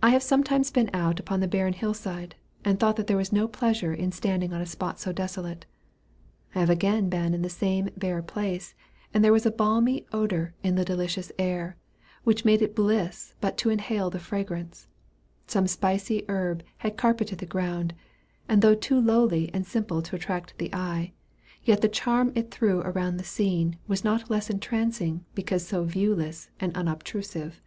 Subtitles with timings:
[0.00, 3.32] I have sometimes been out upon the barren hill side, and thought that there was
[3.32, 5.66] no pleasure in standing on a spot so desolate.
[6.54, 8.76] I have been again in the same bare place,
[9.12, 11.76] and there was a balmy odor in the delicious air,
[12.22, 14.86] which made it bliss but to inhale the fragrance.
[15.48, 17.94] Some spicy herb had carpeted the ground,
[18.48, 21.14] and though too lowly and simple to attract the eye,
[21.64, 26.48] yet the charm it threw around the scene was not less entrancing because so viewless
[26.60, 27.60] and unobtrusive.